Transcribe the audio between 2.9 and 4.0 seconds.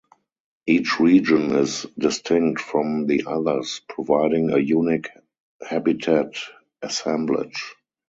the others,